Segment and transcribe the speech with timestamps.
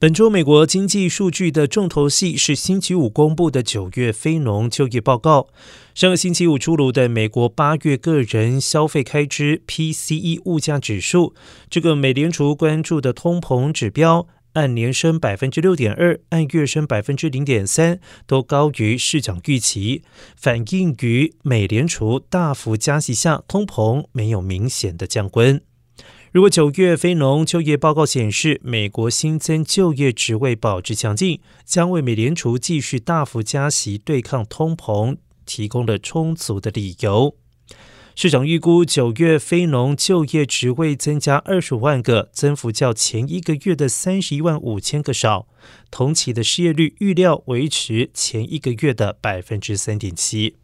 [0.00, 5.48] 本周美国经济数据的重头戏是星期五公布的九月非农就业报告。
[5.94, 11.34] 上个星期五出炉的美国八月个人消费开支 （PCE） 物价指数，
[11.68, 20.02] 这个美联储关注的通膨指标，按年升百分之六点二，按月升百分之零点三，都高于市场预期，
[20.34, 25.60] 反映于美联储大幅加息下，通膨没有明显的降温。
[26.32, 37.34] 如果九月非农就业报告显示，美国新增就业职位保持强劲，将为美联储继续大幅加息对抗通膨提供了充足的理由。
[38.14, 45.48] 市场预估九月非农就业职位增加二十五万个，增幅较前一个月的三十一万五千个少。
[45.90, 50.59] 同期的失业率预料维持前一个月的百分之三点七。